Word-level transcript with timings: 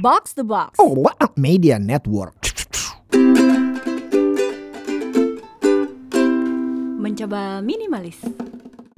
Box 0.00 0.32
the 0.32 0.40
Box. 0.48 0.80
Oh, 0.80 0.96
what 0.96 1.12
a 1.20 1.28
media 1.36 1.76
network. 1.76 2.32
Mencoba 6.96 7.60
minimalis. 7.60 8.16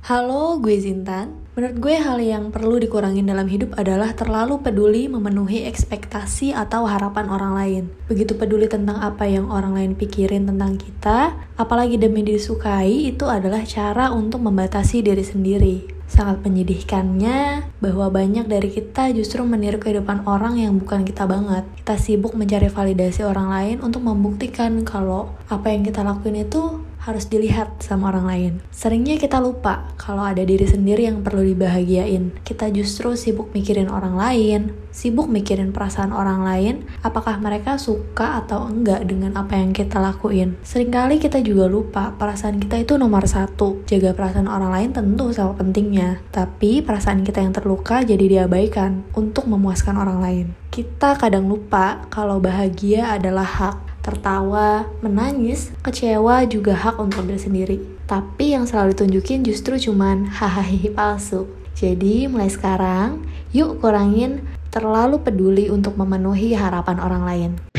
Halo, 0.07 0.63
gue 0.63 0.79
Zintan. 0.79 1.43
Menurut 1.59 1.77
gue 1.83 1.95
hal 1.99 2.23
yang 2.23 2.55
perlu 2.55 2.79
dikurangin 2.79 3.27
dalam 3.27 3.51
hidup 3.51 3.75
adalah 3.75 4.15
terlalu 4.15 4.63
peduli 4.63 5.11
memenuhi 5.11 5.67
ekspektasi 5.67 6.55
atau 6.55 6.87
harapan 6.87 7.27
orang 7.35 7.53
lain. 7.59 7.85
Begitu 8.07 8.39
peduli 8.39 8.71
tentang 8.71 9.03
apa 9.03 9.27
yang 9.27 9.51
orang 9.51 9.75
lain 9.75 9.93
pikirin 9.99 10.47
tentang 10.47 10.79
kita, 10.79 11.35
apalagi 11.59 11.99
demi 11.99 12.23
disukai, 12.23 13.11
itu 13.11 13.27
adalah 13.27 13.67
cara 13.67 14.15
untuk 14.15 14.39
membatasi 14.47 15.03
diri 15.03 15.27
sendiri. 15.27 16.02
Sangat 16.13 16.45
menyedihkannya 16.45 17.73
bahwa 17.81 18.13
banyak 18.13 18.45
dari 18.45 18.69
kita 18.69 19.09
justru 19.17 19.41
meniru 19.49 19.81
kehidupan 19.81 20.29
orang 20.29 20.61
yang 20.61 20.77
bukan 20.77 21.09
kita 21.09 21.25
banget. 21.25 21.65
Kita 21.81 21.97
sibuk 21.97 22.37
mencari 22.37 22.69
validasi 22.69 23.25
orang 23.25 23.49
lain 23.49 23.77
untuk 23.81 24.05
membuktikan 24.05 24.85
kalau 24.85 25.33
apa 25.49 25.73
yang 25.73 25.89
kita 25.89 26.05
lakuin 26.05 26.45
itu 26.45 26.85
harus 27.03 27.27
dilihat 27.27 27.83
sama 27.83 28.15
orang 28.15 28.27
lain. 28.27 28.53
Seringnya 28.71 29.19
kita 29.19 29.43
lupa 29.43 29.91
kalau 29.99 30.23
ada 30.23 30.47
diri 30.47 30.65
sendiri 30.65 31.11
yang 31.11 31.27
perlu 31.27 31.43
dibahagiain. 31.43 32.31
Kita 32.47 32.71
justru 32.71 33.19
sibuk 33.19 33.51
mikirin 33.51 33.91
orang 33.91 34.15
lain, 34.15 34.71
sibuk 34.95 35.27
mikirin 35.27 35.75
perasaan 35.75 36.15
orang 36.15 36.47
lain, 36.47 36.75
apakah 37.03 37.43
mereka 37.43 37.75
suka 37.75 38.39
atau 38.47 38.71
enggak 38.71 39.03
dengan 39.11 39.35
apa 39.35 39.59
yang 39.59 39.75
kita 39.75 39.99
lakuin. 39.99 40.55
Seringkali 40.63 41.19
kita 41.19 41.43
juga 41.43 41.67
lupa 41.67 42.15
perasaan 42.15 42.63
kita 42.63 42.79
itu 42.79 42.95
nomor 42.95 43.27
satu. 43.27 43.83
Jaga 43.91 44.15
perasaan 44.15 44.47
orang 44.47 44.71
lain 44.71 44.91
tentu 44.95 45.35
sama 45.35 45.59
pentingnya, 45.59 46.23
tapi 46.31 46.87
perasaan 46.87 47.27
kita 47.27 47.43
yang 47.43 47.51
terluka 47.51 48.07
jadi 48.07 48.41
diabaikan 48.41 49.03
untuk 49.19 49.51
memuaskan 49.51 49.99
orang 49.99 50.19
lain. 50.23 50.47
Kita 50.73 51.21
kadang 51.21 51.53
lupa 51.53 52.09
kalau 52.09 52.41
bahagia 52.41 53.13
adalah 53.13 53.45
hak 53.45 53.92
tertawa, 54.03 54.91
menangis, 55.01 55.71
kecewa 55.81 56.45
juga 56.45 56.75
hak 56.75 57.01
untuk 57.01 57.25
diri 57.25 57.41
sendiri. 57.41 57.77
Tapi 58.05 58.53
yang 58.53 58.69
selalu 58.69 58.93
ditunjukin 58.99 59.47
justru 59.47 59.79
cuman 59.79 60.29
hahaha 60.29 60.91
palsu. 60.93 61.49
Jadi 61.73 62.29
mulai 62.29 62.53
sekarang, 62.53 63.25
yuk 63.57 63.81
kurangin 63.81 64.45
terlalu 64.69 65.23
peduli 65.23 65.73
untuk 65.73 65.97
memenuhi 65.97 66.53
harapan 66.53 66.99
orang 67.01 67.23
lain. 67.25 67.72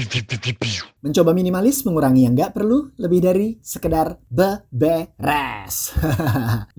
Mencoba 1.04 1.36
minimalis 1.36 1.84
mengurangi 1.84 2.24
yang 2.24 2.34
nggak 2.36 2.56
perlu 2.56 2.92
lebih 2.96 3.20
dari 3.20 3.48
sekedar 3.60 4.20
beberes. 4.32 5.92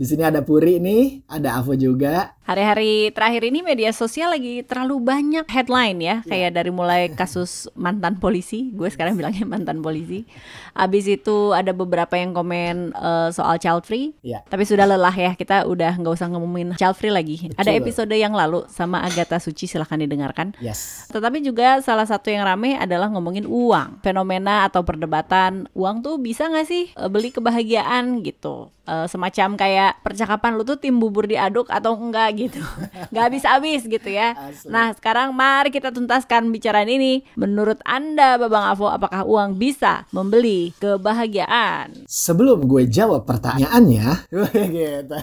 Di 0.00 0.04
sini 0.08 0.24
ada 0.24 0.40
Puri 0.40 0.80
nih, 0.80 1.28
ada 1.28 1.60
Avo 1.60 1.76
juga. 1.76 2.32
Hari-hari 2.44 3.08
terakhir 3.16 3.48
ini 3.48 3.64
media 3.64 3.88
sosial 3.88 4.28
lagi 4.28 4.60
terlalu 4.60 5.00
banyak 5.00 5.48
headline 5.48 5.96
ya, 5.96 6.20
kayak 6.28 6.52
dari 6.52 6.68
mulai 6.68 7.08
kasus 7.16 7.72
mantan 7.72 8.20
polisi, 8.20 8.68
gue 8.68 8.84
sekarang 8.92 9.16
bilangnya 9.16 9.48
mantan 9.48 9.80
polisi. 9.80 10.28
Abis 10.76 11.08
itu 11.08 11.56
ada 11.56 11.72
beberapa 11.72 12.12
yang 12.20 12.36
komen 12.36 12.92
uh, 12.92 13.32
soal 13.32 13.56
child 13.56 13.88
free, 13.88 14.12
Ya. 14.20 14.44
tapi 14.44 14.68
sudah 14.68 14.84
lelah 14.84 15.16
ya, 15.16 15.32
kita 15.32 15.64
udah 15.64 15.96
nggak 15.96 16.12
usah 16.20 16.28
ngomongin 16.28 16.76
child 16.76 17.00
free 17.00 17.08
lagi. 17.08 17.48
Ada 17.56 17.72
Betul. 17.72 17.80
episode 17.80 18.12
yang 18.12 18.36
lalu 18.36 18.68
sama 18.68 19.00
Agatha 19.00 19.40
Suci, 19.40 19.64
silahkan 19.64 19.96
didengarkan. 19.96 20.52
Yes. 20.60 21.08
Tetapi 21.08 21.40
juga 21.40 21.80
salah 21.80 22.04
satu 22.04 22.28
yang 22.28 22.44
rame 22.44 22.76
adalah 22.76 23.08
ngomongin 23.14 23.46
uang. 23.46 24.02
Fenomena 24.02 24.66
atau 24.66 24.82
perdebatan 24.82 25.70
uang 25.72 26.02
tuh 26.02 26.18
bisa 26.18 26.50
nggak 26.50 26.66
sih 26.66 26.84
eh, 26.92 27.08
beli 27.08 27.30
kebahagiaan 27.30 28.20
gitu. 28.26 28.74
Eh, 28.84 29.08
semacam 29.08 29.56
kayak 29.56 30.04
percakapan 30.04 30.60
lu 30.60 30.62
tuh 30.68 30.76
tim 30.76 31.00
bubur 31.00 31.24
diaduk 31.24 31.72
atau 31.72 31.96
enggak 31.96 32.36
gitu. 32.36 32.60
Nggak 33.16 33.24
habis-habis 33.32 33.88
gitu 33.88 34.12
ya. 34.12 34.36
Asli. 34.36 34.68
Nah 34.68 34.92
sekarang 34.92 35.32
mari 35.32 35.72
kita 35.72 35.88
tuntaskan 35.88 36.52
bicaraan 36.52 36.92
ini. 36.92 37.24
Menurut 37.32 37.80
Anda 37.88 38.36
Babang 38.36 38.68
Avo 38.68 38.92
apakah 38.92 39.24
uang 39.24 39.56
bisa 39.56 40.04
membeli 40.12 40.76
kebahagiaan? 40.76 42.04
Sebelum 42.04 42.68
gue 42.68 42.84
jawab 42.84 43.24
pertanyaannya, 43.24 44.28
gitu. 44.76 45.18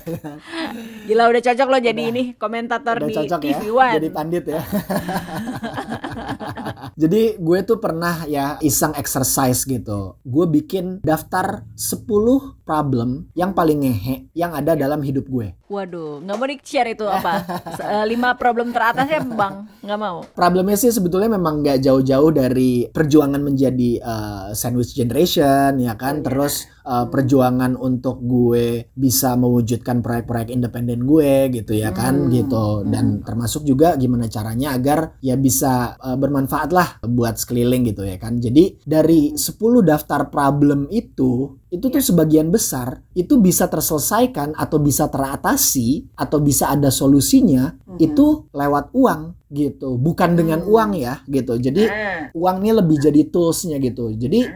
Gila 1.05 1.29
udah 1.29 1.41
cocok 1.45 1.67
lo 1.69 1.77
jadi 1.77 2.01
ini 2.01 2.33
komentator 2.41 2.97
Udah 2.97 3.05
di 3.05 3.13
cocok 3.13 3.41
ya, 3.45 3.49
TV 3.61 3.61
One. 3.69 3.95
jadi 4.01 4.09
pandit 4.09 4.43
ya. 4.49 4.61
Jadi 7.01 7.39
gue 7.39 7.59
tuh 7.65 7.81
pernah 7.81 8.27
ya 8.29 8.61
iseng 8.61 8.93
exercise 8.93 9.65
gitu. 9.65 10.21
Gue 10.21 10.45
bikin 10.45 11.01
daftar 11.01 11.65
10 11.73 12.60
problem 12.71 13.27
yang 13.35 13.51
paling 13.51 13.83
ngehe 13.83 14.31
yang 14.31 14.55
ada 14.55 14.79
dalam 14.79 15.03
hidup 15.03 15.27
gue. 15.27 15.51
Waduh, 15.67 16.23
nggak 16.23 16.35
mau 16.39 16.47
di-share 16.47 16.95
itu 16.95 17.03
apa? 17.03 17.33
Eh, 17.81 18.05
lima 18.07 18.37
problem 18.37 18.71
teratasnya 18.71 19.25
bang, 19.25 19.67
nggak 19.83 19.99
mau. 19.99 20.23
Problemnya 20.31 20.77
sih 20.79 20.93
sebetulnya 20.93 21.27
memang 21.33 21.59
nggak 21.59 21.81
jauh-jauh 21.83 22.31
dari 22.31 22.87
perjuangan 22.87 23.41
menjadi 23.41 23.91
eh, 23.99 24.47
sandwich 24.55 24.95
generation 24.95 25.75
ya 25.81 25.99
kan, 25.99 26.23
terus 26.23 26.69
eh, 26.85 27.05
perjuangan 27.09 27.77
untuk 27.77 28.21
gue 28.21 28.91
bisa 28.93 29.33
mewujudkan 29.39 30.03
proyek-proyek 30.03 30.49
independen 30.53 31.05
gue 31.05 31.49
gitu 31.53 31.73
ya 31.77 31.89
kan 31.95 32.29
gitu, 32.29 32.85
dan 32.85 33.25
termasuk 33.25 33.65
juga 33.65 33.95
gimana 33.97 34.27
caranya 34.27 34.75
agar 34.75 35.17
ya 35.23 35.35
bisa 35.37 35.95
eh, 35.97 36.17
bermanfaat 36.17 36.69
lah 36.73 36.89
buat 37.05 37.37
sekeliling 37.39 37.89
gitu 37.91 38.05
ya 38.05 38.17
kan. 38.21 38.37
Jadi 38.37 38.81
dari 38.83 39.33
10 39.37 39.81
daftar 39.81 40.27
problem 40.29 40.87
itu 40.91 41.57
itu 41.71 41.87
tuh 41.87 42.03
sebagian 42.03 42.51
besar 42.51 42.99
itu 43.15 43.39
bisa 43.39 43.71
terselesaikan 43.71 44.51
atau 44.59 44.77
bisa 44.83 45.07
teratasi 45.07 46.11
atau 46.19 46.43
bisa 46.43 46.67
ada 46.67 46.91
solusinya 46.91 47.71
itu 47.95 48.51
lewat 48.51 48.91
uang 48.91 49.40
gitu. 49.51 49.99
Bukan 49.99 50.39
dengan 50.39 50.63
uang 50.63 50.95
ya 50.95 51.21
gitu. 51.27 51.59
Jadi 51.59 51.85
uang 52.33 52.57
ini 52.63 52.71
lebih 52.71 52.97
jadi 52.97 53.21
toolsnya 53.27 53.77
gitu. 53.83 54.15
Jadi 54.15 54.47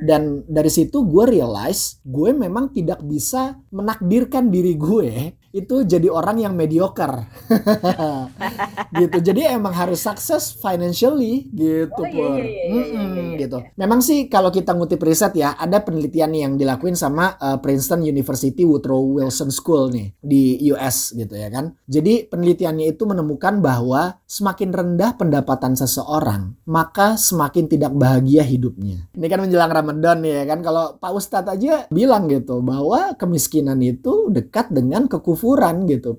dan 0.00 0.46
dari 0.46 0.70
situ 0.70 1.02
gue 1.06 1.24
realize 1.26 1.98
gue 2.06 2.30
memang 2.30 2.70
tidak 2.70 3.02
bisa 3.02 3.58
menakdirkan 3.74 4.48
diri 4.48 4.78
gue 4.78 5.34
itu 5.54 5.86
jadi 5.86 6.10
orang 6.10 6.42
yang 6.42 6.58
mediocre. 6.58 7.30
Gitu. 8.94 9.18
Jadi 9.26 9.42
emang 9.50 9.74
harus 9.74 10.06
sukses 10.06 10.54
financially 10.54 11.50
gitu 11.50 11.98
Pur. 11.98 12.38
Mm-mm, 12.38 13.34
gitu. 13.42 13.58
Memang 13.74 13.98
sih 13.98 14.30
kalau 14.30 14.54
kita 14.54 14.70
ngutip 14.70 15.02
riset 15.02 15.34
ya 15.34 15.58
ada 15.58 15.82
penelitian 15.82 16.30
yang 16.30 16.52
dilakuin 16.54 16.94
sama 16.94 17.34
uh, 17.42 17.58
Princeton 17.58 18.06
University 18.06 18.62
Woodrow 18.62 19.18
Wilson 19.18 19.50
School 19.50 19.90
nih 19.90 20.14
di 20.22 20.62
US 20.70 21.10
gitu 21.10 21.34
ya 21.34 21.50
kan. 21.50 21.74
Jadi 21.90 22.30
penelitiannya 22.30 22.94
itu 22.94 23.02
menemukan 23.02 23.58
bahwa 23.58 24.22
semakin 24.30 24.70
rendah 24.70 25.18
pendapatan 25.18 25.74
seseorang 25.74 26.54
maka 26.62 27.18
semakin 27.18 27.66
tidak 27.66 27.98
bahagia 27.98 28.46
hidupnya. 28.46 29.10
Ini 29.10 29.26
kan 29.26 29.42
menjelang 29.42 29.74
Ramadan 29.74 30.22
ya 30.22 30.46
kan 30.46 30.62
kalau 30.62 31.02
Pak 31.02 31.12
Ustadz 31.18 31.50
aja 31.50 31.90
bilang 31.90 32.30
gitu 32.30 32.62
bahwa 32.62 33.18
kemiskinan 33.18 33.82
itu 33.82 34.30
dekat 34.30 34.70
dengan 34.70 35.10
kekufuran 35.10 35.43
gitu. 35.84 36.16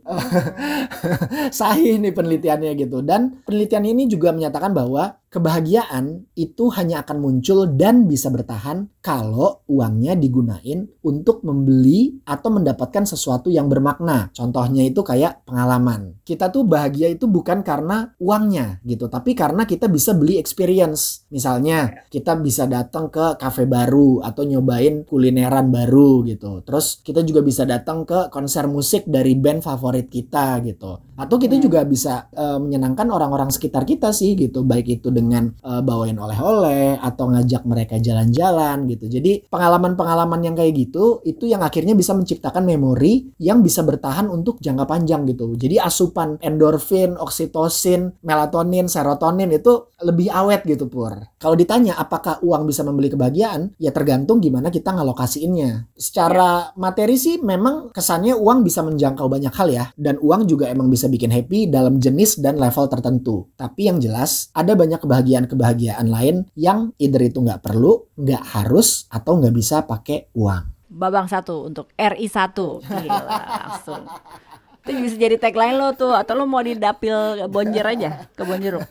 Sahih 1.57 1.97
nih 1.97 2.13
penelitiannya 2.13 2.77
gitu. 2.77 3.01
Dan 3.01 3.41
penelitian 3.41 3.83
ini 3.89 4.05
juga 4.05 4.29
menyatakan 4.29 4.71
bahwa 4.77 5.17
kebahagiaan 5.35 6.31
itu 6.39 6.71
hanya 6.71 7.03
akan 7.03 7.19
muncul 7.19 7.67
dan 7.67 8.07
bisa 8.07 8.31
bertahan 8.31 8.87
kalau 9.03 9.61
uangnya 9.69 10.15
digunain 10.17 10.89
untuk 11.03 11.43
membeli 11.43 12.23
atau 12.23 12.49
mendapatkan 12.55 13.03
sesuatu 13.03 13.53
yang 13.53 13.69
bermakna. 13.69 14.33
Contohnya 14.33 14.81
itu 14.87 15.05
kayak 15.05 15.43
pengalaman. 15.43 16.17
Kita 16.25 16.49
tuh 16.49 16.63
bahagia 16.65 17.13
itu 17.13 17.29
bukan 17.29 17.61
karena 17.61 18.15
uangnya 18.17 18.81
gitu, 18.81 19.11
tapi 19.11 19.37
karena 19.37 19.69
kita 19.69 19.85
bisa 19.85 20.17
beli 20.17 20.41
experience. 20.41 21.29
Misalnya, 21.29 22.07
kita 22.09 22.33
bisa 22.39 22.65
datang 22.65 23.13
ke 23.13 23.37
kafe 23.37 23.69
baru 23.69 24.25
atau 24.25 24.41
nyobain 24.41 25.05
kulineran 25.05 25.69
baru 25.69 26.25
gitu. 26.25 26.65
Terus 26.65 27.05
kita 27.05 27.21
juga 27.21 27.45
bisa 27.45 27.67
datang 27.67 28.07
ke 28.09 28.33
konser 28.33 28.65
musik 28.65 29.05
dari 29.05 29.37
band 29.37 29.61
favorit 29.61 30.09
kita 30.09 30.65
gitu. 30.65 31.04
Atau 31.15 31.39
kita 31.39 31.55
juga 31.59 31.83
bisa 31.87 32.27
eh, 32.35 32.59
menyenangkan 32.59 33.07
orang-orang 33.09 33.49
sekitar 33.49 33.87
kita 33.87 34.11
sih 34.11 34.35
gitu, 34.35 34.67
baik 34.67 35.01
itu 35.01 35.09
dengan 35.11 35.51
eh, 35.63 35.81
bawain 35.81 36.19
oleh-oleh 36.19 36.99
atau 36.99 37.31
ngajak 37.31 37.63
mereka 37.63 37.95
jalan-jalan 37.99 38.85
gitu. 38.91 39.07
Jadi 39.07 39.47
pengalaman-pengalaman 39.47 40.43
yang 40.43 40.55
kayak 40.55 40.75
gitu 40.75 41.23
itu 41.23 41.47
yang 41.47 41.63
akhirnya 41.63 41.95
bisa 41.95 42.11
menciptakan 42.13 42.67
memori 42.67 43.31
yang 43.39 43.63
bisa 43.63 43.81
bertahan 43.81 44.27
untuk 44.27 44.59
jangka 44.59 44.85
panjang 44.85 45.23
gitu. 45.25 45.55
Jadi 45.55 45.79
asupan 45.79 46.37
endorfin, 46.43 47.15
oksitosin, 47.15 48.19
melatonin, 48.21 48.91
serotonin 48.91 49.49
itu 49.55 49.95
lebih 50.03 50.27
awet 50.29 50.67
gitu 50.67 50.91
pur. 50.91 51.15
Kalau 51.39 51.55
ditanya 51.55 51.95
apakah 51.95 52.43
uang 52.43 52.67
bisa 52.67 52.83
membeli 52.83 53.07
kebahagiaan, 53.07 53.71
ya 53.79 53.95
tergantung 53.95 54.43
gimana 54.43 54.67
kita 54.67 54.91
ngalokasiinnya. 54.91 55.87
Secara 55.95 56.75
materi 56.75 57.15
sih 57.15 57.39
memang 57.39 57.95
kesannya 57.95 58.35
uang 58.35 58.67
bisa 58.67 58.83
menjangkau 58.83 59.25
banyak 59.31 59.53
hal 59.55 59.67
ya, 59.71 59.85
dan 59.95 60.19
uang 60.19 60.49
juga 60.49 60.67
emang 60.67 60.91
bisa 60.91 61.04
bikin 61.07 61.33
happy 61.33 61.67
dalam 61.69 61.97
jenis 61.97 62.37
dan 62.39 62.57
level 62.59 62.85
tertentu. 62.87 63.49
Tapi 63.57 63.89
yang 63.89 63.97
jelas 63.97 64.49
ada 64.53 64.77
banyak 64.77 65.01
kebahagiaan-kebahagiaan 65.01 66.07
lain 66.07 66.45
yang 66.53 66.93
either 67.01 67.21
itu 67.23 67.41
nggak 67.41 67.65
perlu, 67.65 68.05
nggak 68.15 68.43
harus, 68.55 69.09
atau 69.09 69.41
nggak 69.41 69.55
bisa 69.55 69.83
pakai 69.83 70.29
uang. 70.37 70.75
Babang 70.95 71.27
satu 71.27 71.67
untuk 71.67 71.91
RI 71.97 72.29
satu, 72.29 72.79
Gila, 72.79 73.41
langsung. 73.67 74.05
Itu 74.85 75.01
bisa 75.01 75.17
jadi 75.17 75.41
tagline 75.41 75.81
lo 75.81 75.97
tuh 75.97 76.13
atau 76.13 76.37
lo 76.37 76.45
mau 76.45 76.61
di 76.61 76.77
dapil 76.77 77.41
bonjer 77.49 77.81
aja 77.81 78.29
ke 78.37 78.45
Bonjeruk 78.45 78.85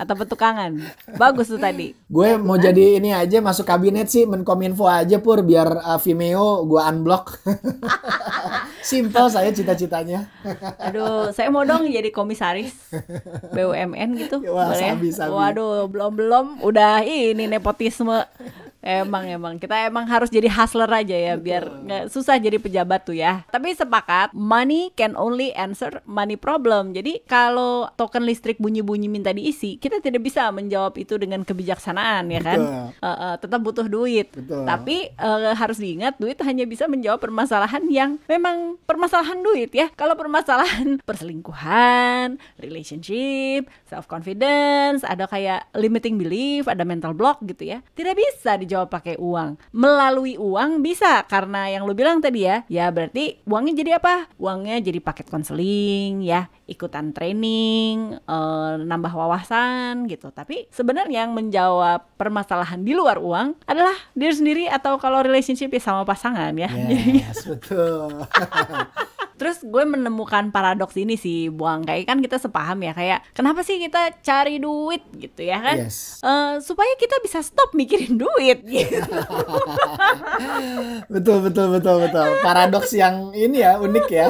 atau 0.00 0.14
petukangan. 0.16 0.80
Bagus 1.20 1.52
tuh 1.52 1.60
tadi. 1.60 1.92
Gue 2.08 2.40
mau 2.40 2.56
jadi 2.56 2.96
ini 2.96 3.12
aja 3.12 3.38
masuk 3.44 3.68
kabinet 3.68 4.08
sih 4.10 4.24
Menkominfo 4.24 4.88
aja 4.88 5.20
pur 5.20 5.44
biar 5.44 5.76
uh, 5.84 6.00
Vimeo 6.00 6.64
gue 6.64 6.80
unblock. 6.80 7.36
Simple 8.88 9.28
saya 9.28 9.48
cita-citanya. 9.52 10.28
Aduh, 10.80 11.32
saya 11.32 11.48
mau 11.48 11.64
dong 11.64 11.88
jadi 11.88 12.08
komisaris 12.08 12.72
BUMN 13.52 14.08
gitu. 14.20 14.40
Wah, 14.52 14.72
Boleh 14.72 14.88
ya? 14.88 14.92
sabi, 14.96 15.08
sabi. 15.12 15.32
Waduh, 15.32 15.88
belum-belum 15.88 16.64
udah 16.64 17.04
ini 17.04 17.48
nepotisme. 17.48 18.24
Emang 18.84 19.24
emang 19.24 19.56
kita 19.56 19.88
emang 19.88 20.04
harus 20.04 20.28
jadi 20.28 20.52
hustler 20.52 20.92
aja 20.92 21.16
ya 21.16 21.34
biar 21.40 21.64
nggak 21.88 22.04
susah 22.12 22.36
jadi 22.36 22.60
pejabat 22.60 23.08
tuh 23.08 23.16
ya. 23.16 23.48
Tapi 23.48 23.72
sepakat, 23.72 24.36
money 24.36 24.92
can 24.92 25.16
only 25.16 25.56
answer 25.56 26.04
money 26.04 26.36
problem. 26.36 26.92
Jadi 26.92 27.24
kalau 27.24 27.88
token 27.96 28.28
listrik 28.28 28.60
bunyi-bunyi 28.60 29.08
minta 29.08 29.32
diisi, 29.32 29.80
kita 29.80 30.04
tidak 30.04 30.20
bisa 30.20 30.52
menjawab 30.52 31.00
itu 31.00 31.16
dengan 31.16 31.48
kebijaksanaan 31.48 32.28
ya 32.28 32.40
kan. 32.44 32.60
Betul. 32.60 32.86
Eh, 33.00 33.08
eh, 33.08 33.34
tetap 33.40 33.60
butuh 33.64 33.86
duit. 33.88 34.28
Betul. 34.36 34.68
Tapi 34.68 34.96
eh, 35.16 35.52
harus 35.56 35.80
diingat 35.80 36.20
duit 36.20 36.36
hanya 36.44 36.68
bisa 36.68 36.84
menjawab 36.84 37.24
permasalahan 37.24 37.88
yang 37.88 38.20
memang 38.28 38.76
permasalahan 38.84 39.40
duit 39.40 39.72
ya. 39.72 39.88
Kalau 39.96 40.12
permasalahan 40.12 41.00
perselingkuhan, 41.08 42.36
relationship, 42.60 43.72
self 43.88 44.04
confidence, 44.04 45.00
ada 45.08 45.24
kayak 45.24 45.72
limiting 45.72 46.20
belief, 46.20 46.68
ada 46.68 46.84
mental 46.84 47.16
block 47.16 47.40
gitu 47.48 47.64
ya. 47.64 47.80
Tidak 47.96 48.12
bisa 48.12 48.60
dijawab 48.60 48.73
pakai 48.90 49.14
uang. 49.14 49.54
Melalui 49.70 50.34
uang 50.34 50.82
bisa 50.82 51.22
karena 51.30 51.70
yang 51.70 51.86
lu 51.86 51.94
bilang 51.94 52.18
tadi 52.18 52.50
ya, 52.50 52.66
ya 52.66 52.90
berarti 52.90 53.38
uangnya 53.46 53.74
jadi 53.78 53.90
apa? 54.02 54.26
Uangnya 54.42 54.82
jadi 54.82 54.98
paket 54.98 55.30
konseling 55.30 56.26
ya, 56.26 56.50
ikutan 56.66 57.14
training, 57.14 58.18
eh, 58.18 58.72
nambah 58.82 59.14
wawasan 59.14 60.10
gitu. 60.10 60.34
Tapi 60.34 60.66
sebenarnya 60.74 61.24
yang 61.24 61.32
menjawab 61.32 62.18
permasalahan 62.18 62.82
di 62.82 62.92
luar 62.92 63.22
uang 63.22 63.54
adalah 63.70 63.94
diri 64.18 64.34
sendiri 64.34 64.64
atau 64.66 64.98
kalau 64.98 65.22
relationship 65.22 65.70
ya 65.70 65.82
sama 65.82 66.02
pasangan 66.02 66.50
ya. 66.58 66.70
Yes, 66.90 67.46
betul. 67.46 68.10
Terus 69.34 69.62
gue 69.66 69.82
menemukan 69.82 70.54
paradoks 70.54 70.94
ini 70.94 71.18
sih, 71.18 71.50
Buang. 71.50 71.82
Kayak 71.82 72.06
kan 72.06 72.18
kita 72.22 72.36
sepaham 72.38 72.78
ya, 72.86 72.94
kayak 72.94 73.26
kenapa 73.34 73.66
sih 73.66 73.82
kita 73.82 74.14
cari 74.22 74.62
duit 74.62 75.02
gitu 75.18 75.42
ya 75.42 75.58
kan? 75.58 75.90
Yes. 75.90 76.22
Eh, 76.22 76.62
supaya 76.62 76.92
kita 76.94 77.18
bisa 77.18 77.42
stop 77.42 77.74
mikirin 77.74 78.14
duit 78.14 78.62
gitu. 78.70 79.02
betul 81.10 81.42
betul 81.42 81.66
betul 81.74 81.96
betul. 82.06 82.28
Paradoks 82.46 82.94
yang 82.94 83.34
ini 83.34 83.66
ya 83.66 83.82
unik 83.82 84.06
ya. 84.06 84.28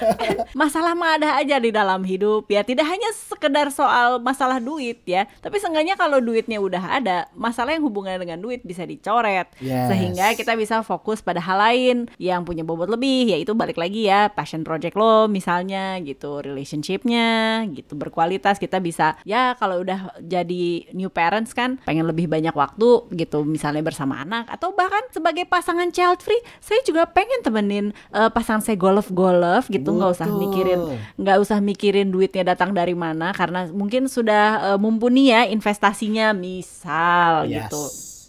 masalah 0.60 0.94
mah 0.94 1.18
ada 1.18 1.42
aja 1.42 1.58
di 1.58 1.74
dalam 1.74 2.06
hidup 2.06 2.46
ya. 2.46 2.62
Tidak 2.62 2.86
hanya 2.86 3.10
sekedar 3.14 3.74
soal 3.74 4.22
masalah 4.22 4.62
duit 4.62 5.02
ya, 5.04 5.26
tapi 5.42 5.58
seenggaknya 5.58 5.98
kalau 5.98 6.22
duitnya 6.22 6.62
udah 6.62 7.02
ada, 7.02 7.26
masalah 7.34 7.74
yang 7.74 7.82
hubungannya 7.82 8.22
dengan 8.22 8.38
duit 8.38 8.62
bisa 8.62 8.86
dicoret. 8.86 9.50
Yes. 9.58 9.90
Sehingga 9.90 10.38
kita 10.38 10.54
bisa 10.54 10.86
fokus 10.86 11.18
pada 11.18 11.42
hal 11.42 11.58
lain 11.58 11.96
yang 12.22 12.46
punya 12.46 12.62
bobot 12.62 12.86
lebih, 12.86 13.34
yaitu 13.34 13.52
balik 13.52 13.76
lagi 13.76 14.06
ya 14.06 14.30
passion 14.36 14.60
project 14.60 14.92
lo 14.94 15.24
misalnya 15.26 15.96
gitu, 16.04 16.44
relationshipnya 16.44 17.64
gitu 17.72 17.96
berkualitas 17.96 18.60
kita 18.60 18.76
bisa 18.78 19.16
ya 19.24 19.56
kalau 19.56 19.80
udah 19.80 20.20
jadi 20.20 20.92
new 20.92 21.08
parents 21.08 21.56
kan 21.56 21.80
pengen 21.88 22.04
lebih 22.04 22.28
banyak 22.28 22.52
waktu 22.52 23.08
gitu 23.16 23.42
misalnya 23.42 23.80
bersama 23.80 24.20
anak 24.20 24.44
atau 24.52 24.76
bahkan 24.76 25.00
sebagai 25.08 25.48
pasangan 25.48 25.88
child 25.88 26.20
free 26.20 26.38
saya 26.60 26.84
juga 26.84 27.08
pengen 27.08 27.40
temenin 27.40 27.86
eh, 28.12 28.28
pasangan 28.28 28.60
saya 28.60 28.76
golf 28.76 29.08
golf 29.08 29.72
gitu 29.72 29.88
nggak 29.88 30.12
usah 30.12 30.28
mikirin 30.28 30.80
nggak 31.16 31.38
usah 31.40 31.58
mikirin 31.64 32.12
duitnya 32.12 32.52
datang 32.52 32.76
dari 32.76 32.92
mana 32.92 33.32
karena 33.32 33.64
mungkin 33.72 34.06
sudah 34.06 34.74
eh, 34.74 34.78
mumpuni 34.78 35.32
ya 35.32 35.48
investasinya 35.48 36.36
misal 36.36 37.46
Yes. 37.46 37.70
gitu 37.70 37.84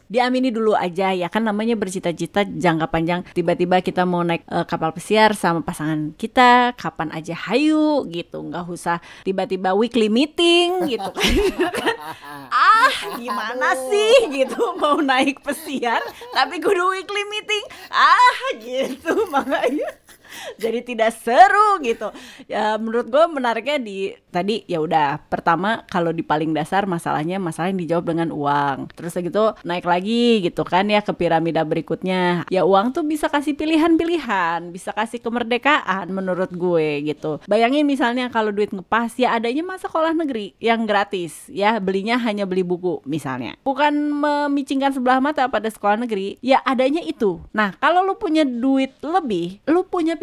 diamini 0.07 0.49
dulu 0.51 0.73
aja 0.73 1.13
ya 1.13 1.27
kan? 1.27 1.43
Namanya 1.43 1.75
bercita-cita 1.79 2.43
jangka 2.47 2.87
panjang. 2.91 3.21
Tiba-tiba 3.31 3.79
kita 3.83 4.03
mau 4.03 4.23
naik 4.23 4.43
eh, 4.47 4.65
kapal 4.65 4.91
pesiar 4.95 5.35
sama 5.35 5.61
pasangan 5.61 6.15
kita 6.15 6.73
kapan 6.75 7.11
aja 7.13 7.35
hayu 7.35 8.07
gitu. 8.11 8.43
Nggak 8.43 8.65
usah 8.67 8.97
tiba-tiba 9.27 9.75
weekly 9.75 10.07
meeting 10.07 10.87
gitu 10.89 11.09
kan. 11.11 11.95
Ah 12.47 13.19
gimana 13.19 13.75
sih 13.91 14.31
gitu 14.31 14.79
mau 14.79 15.03
naik 15.03 15.43
pesiar 15.43 15.99
tapi 16.31 16.63
kudu 16.63 16.95
weekly 16.95 17.23
meeting. 17.27 17.63
Ah 17.91 18.37
gitu 18.55 19.27
makanya 19.27 19.91
jadi 20.63 20.79
tidak 20.83 21.11
seru 21.15 21.81
gitu. 21.83 22.09
Ya 22.45 22.77
menurut 22.77 23.07
gue 23.09 23.25
menariknya 23.29 23.77
di 23.81 23.97
tadi 24.29 24.63
ya 24.69 24.81
udah. 24.81 25.21
Pertama 25.27 25.83
kalau 25.89 26.13
di 26.13 26.21
paling 26.21 26.53
dasar 26.53 26.85
masalahnya 26.85 27.41
masalah 27.41 27.73
yang 27.73 27.81
dijawab 27.81 28.05
dengan 28.13 28.29
uang. 28.33 28.93
Terus 28.93 29.17
gitu 29.17 29.53
naik 29.65 29.85
lagi 29.85 30.45
gitu 30.45 30.61
kan 30.63 30.87
ya 30.87 31.01
ke 31.01 31.13
piramida 31.13 31.63
berikutnya. 31.65 32.47
Ya 32.51 32.63
uang 32.63 32.93
tuh 32.93 33.03
bisa 33.05 33.27
kasih 33.31 33.57
pilihan-pilihan 33.57 34.69
bisa 34.69 34.93
kasih 34.93 35.21
kemerdekaan 35.21 36.09
menurut 36.11 36.51
gue 36.53 37.03
gitu. 37.05 37.41
Bayangin 37.49 37.87
misalnya 37.87 38.29
kalau 38.29 38.53
duit 38.53 38.71
ngepas 38.71 39.15
ya 39.17 39.35
adanya 39.35 39.63
masa 39.65 39.87
sekolah 39.87 40.13
negeri 40.13 40.53
yang 40.61 40.85
gratis 40.85 41.47
ya. 41.49 41.79
Belinya 41.81 42.19
hanya 42.19 42.43
beli 42.43 42.61
buku 42.61 43.01
misalnya. 43.07 43.55
Bukan 43.63 43.93
memicingkan 44.11 44.91
sebelah 44.91 45.23
mata 45.23 45.47
pada 45.47 45.71
sekolah 45.71 46.03
negeri 46.03 46.37
ya 46.43 46.61
adanya 46.65 47.01
itu. 47.01 47.39
Nah 47.55 47.73
kalau 47.79 48.03
lu 48.03 48.19
punya 48.19 48.43
duit 48.43 48.97
lebih 48.99 49.63
lu 49.65 49.87
punya 49.87 50.19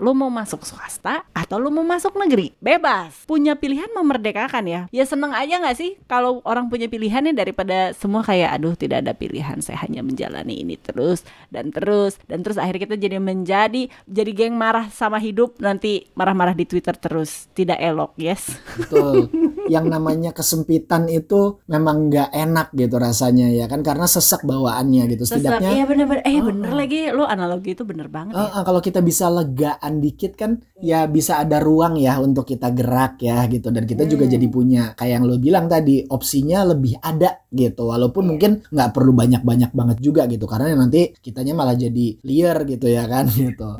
lu 0.00 0.12
mau 0.16 0.32
masuk 0.32 0.64
swasta 0.64 1.22
atau 1.36 1.56
lu 1.60 1.70
mau 1.70 1.84
masuk 1.84 2.16
negeri? 2.16 2.56
Bebas. 2.58 3.28
Punya 3.28 3.54
pilihan 3.54 3.88
memerdekakan 3.92 4.64
ya. 4.66 4.80
Ya 4.90 5.04
seneng 5.04 5.32
aja 5.36 5.60
nggak 5.60 5.76
sih 5.76 5.96
kalau 6.08 6.40
orang 6.48 6.72
punya 6.72 6.88
pilihannya 6.90 7.36
daripada 7.36 7.92
semua 7.94 8.24
kayak 8.24 8.56
aduh 8.56 8.74
tidak 8.74 9.04
ada 9.04 9.12
pilihan 9.12 9.60
saya 9.60 9.80
hanya 9.84 10.02
menjalani 10.02 10.60
ini 10.60 10.74
terus 10.80 11.22
dan 11.52 11.70
terus. 11.70 12.18
Dan 12.26 12.42
terus 12.42 12.58
akhirnya 12.58 12.90
kita 12.90 12.96
jadi 12.98 13.16
menjadi 13.22 13.88
jadi 14.08 14.30
geng 14.34 14.56
marah 14.58 14.90
sama 14.90 15.22
hidup 15.22 15.60
nanti 15.62 16.08
marah-marah 16.18 16.56
di 16.56 16.66
Twitter 16.66 16.96
terus. 16.98 17.46
Tidak 17.52 17.78
elok 17.78 18.18
yes. 18.18 18.56
Betul. 18.80 19.30
Yang 19.64 19.86
namanya 19.88 20.30
kesempitan 20.30 21.08
itu 21.08 21.60
memang 21.66 22.08
nggak 22.08 22.30
enak 22.30 22.68
gitu 22.72 22.96
rasanya 22.96 23.48
ya 23.48 23.64
kan 23.64 23.80
karena 23.80 24.04
sesak 24.04 24.42
bawaannya 24.42 25.08
gitu. 25.08 25.24
Setidaknya 25.24 25.70
iya 25.72 25.84
bener-bener 25.84 26.22
eh 26.22 26.38
bener 26.38 26.72
lagi 26.72 27.00
lu 27.08 27.24
analogi 27.24 27.72
itu 27.72 27.82
bener 27.82 28.08
banget 28.08 28.36
ya 28.36 28.40
Eh, 28.40 28.50
eh, 28.50 28.62
kalau 28.62 28.80
kita 28.80 29.00
bisa 29.00 29.26
legaan 29.28 29.98
dikit 29.98 30.32
kan 30.34 30.50
ya 30.76 31.06
bisa 31.06 31.38
ada 31.38 31.60
ruang 31.60 31.96
ya 31.96 32.16
untuk 32.18 32.44
kita 32.44 32.70
gerak 32.70 33.20
ya 33.20 33.44
gitu 33.46 33.68
dan 33.68 33.84
kita 33.84 34.04
juga 34.04 34.24
Hmm. 34.24 34.32
jadi 34.32 34.46
punya 34.48 34.82
kayak 34.92 35.12
yang 35.14 35.24
lo 35.24 35.36
bilang 35.36 35.66
tadi 35.66 36.04
opsinya 36.04 36.64
lebih 36.64 36.96
ada 36.98 37.43
gitu 37.54 37.88
walaupun 37.88 38.34
mungkin 38.34 38.66
nggak 38.68 38.90
perlu 38.90 39.14
banyak-banyak 39.14 39.70
banget 39.70 39.98
juga 40.02 40.26
gitu 40.26 40.44
karena 40.44 40.74
nanti 40.74 41.14
kitanya 41.22 41.54
malah 41.54 41.78
jadi 41.78 42.18
liar 42.26 42.66
gitu 42.66 42.86
ya 42.90 43.06
kan 43.06 43.30
gitu. 43.34 43.70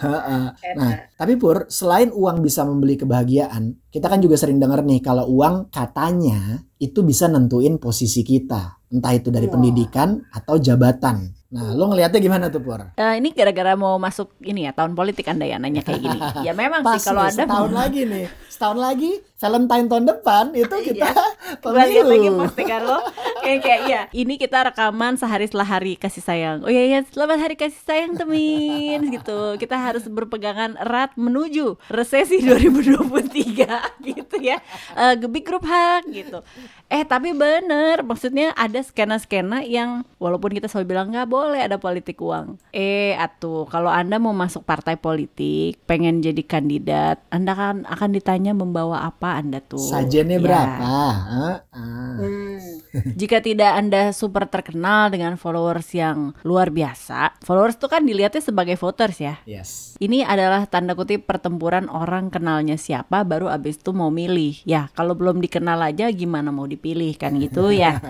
Heeh. 0.00 0.44
nah 0.78 0.90
tapi 1.18 1.34
pur 1.36 1.66
selain 1.66 2.14
uang 2.14 2.40
bisa 2.40 2.62
membeli 2.62 2.96
kebahagiaan 2.96 3.76
kita 3.90 4.06
kan 4.06 4.22
juga 4.22 4.38
sering 4.38 4.62
dengar 4.62 4.86
nih 4.86 5.02
kalau 5.02 5.26
uang 5.26 5.74
katanya 5.74 6.62
itu 6.78 7.02
bisa 7.02 7.26
nentuin 7.26 7.76
posisi 7.82 8.22
kita 8.22 8.76
entah 8.92 9.12
itu 9.14 9.28
dari 9.34 9.50
pendidikan 9.50 10.22
atau 10.30 10.56
jabatan. 10.62 11.34
Nah 11.56 11.72
lo 11.72 11.88
ngelihatnya 11.88 12.20
gimana 12.20 12.52
tuh 12.52 12.60
pur? 12.60 12.84
Eh, 12.92 13.14
ini 13.16 13.32
gara-gara 13.32 13.72
mau 13.72 13.96
masuk 13.96 14.36
ini 14.44 14.68
ya 14.68 14.76
tahun 14.76 14.92
politik 14.92 15.24
anda 15.24 15.48
ya 15.48 15.56
nanya 15.56 15.80
kayak 15.80 16.04
gini. 16.04 16.20
Ya 16.46 16.52
memang 16.52 16.84
Pas 16.84 17.00
sih 17.00 17.08
kalau 17.08 17.24
nih, 17.24 17.32
ada 17.32 17.42
setahun 17.48 17.72
lagi 17.72 18.00
nih. 18.04 18.26
Setahun 18.52 18.78
lagi 18.78 19.12
Valentine 19.36 19.86
tahun 19.86 20.04
depan 20.06 20.44
itu 20.52 20.76
kita 20.84 21.08
Gue 21.64 21.72
lihat 21.72 22.04
lagi 22.04 22.28
pemilu. 22.28 22.40
postingan 22.44 22.82
lo. 22.84 22.98
Kayak 23.46 23.60
kayak 23.62 23.80
iya. 23.86 24.00
Ini 24.10 24.34
kita 24.42 24.58
rekaman 24.66 25.14
sehari 25.14 25.46
setelah 25.46 25.68
hari 25.70 25.94
kasih 25.94 26.18
sayang. 26.18 26.58
Oh 26.66 26.70
iya 26.72 26.82
iya. 26.82 27.00
Selamat 27.06 27.38
hari 27.38 27.54
kasih 27.54 27.78
sayang 27.78 28.18
temin 28.18 29.06
gitu. 29.08 29.54
Kita 29.54 29.78
harus 29.78 30.02
berpegangan 30.04 30.74
erat 30.76 31.14
menuju 31.14 31.78
resesi 31.86 32.42
2023 32.42 34.02
gitu 34.02 34.36
ya. 34.42 34.58
Eh, 34.92 35.14
gebik 35.16 35.46
grup 35.46 35.62
hak 35.62 36.10
gitu 36.10 36.42
eh 36.86 37.02
tapi 37.02 37.32
bener. 37.32 38.00
Maksudnya 38.00 38.54
ada 38.54 38.78
skena-skena 38.78 39.62
yang 39.62 40.06
walaupun 40.16 40.54
kita 40.54 40.66
selalu 40.66 40.94
bilang 40.94 41.10
nggak 41.10 41.26
boleh 41.26 41.60
ada 41.60 41.76
politik 41.76 42.18
uang. 42.18 42.58
Eh 42.70 43.14
atuh 43.14 43.66
kalau 43.66 43.90
anda 43.90 44.16
mau 44.16 44.32
masuk 44.32 44.62
partai 44.62 44.94
politik 44.94 45.82
pengen 45.84 46.20
jadi 46.20 46.42
kandidat 46.42 47.20
anda 47.28 47.52
kan 47.52 47.82
akan 47.84 48.10
ditanya 48.12 48.52
membawa 48.52 49.04
apa 49.04 49.38
anda 49.38 49.58
tuh. 49.58 49.82
Sajennya 49.82 50.38
Ya. 50.38 50.44
berapa? 50.44 50.82
Ah, 50.82 51.16
ah. 51.72 52.16
Jika 53.20 53.44
tidak 53.44 53.72
Anda 53.76 54.10
super 54.10 54.48
terkenal 54.48 55.12
dengan 55.12 55.36
followers 55.36 55.88
yang 55.92 56.32
luar 56.42 56.72
biasa, 56.72 57.40
followers 57.44 57.76
itu 57.76 57.86
kan 57.90 58.02
dilihatnya 58.04 58.42
sebagai 58.42 58.76
voters 58.78 59.18
ya. 59.20 59.40
yes 59.44 59.98
Ini 60.00 60.24
adalah 60.24 60.68
tanda 60.68 60.92
kutip 60.96 61.24
pertempuran 61.28 61.88
orang 61.88 62.28
kenalnya 62.28 62.76
siapa 62.76 63.24
baru 63.24 63.48
abis 63.52 63.80
itu 63.80 63.90
mau 63.92 64.08
milih. 64.12 64.62
Ya, 64.64 64.88
kalau 64.96 65.16
belum 65.16 65.40
dikenal 65.40 65.80
aja 65.80 66.08
gimana 66.12 66.52
mau 66.52 66.64
dipilih 66.68 67.16
kan 67.16 67.36
gitu 67.36 67.72
ya. 67.82 68.00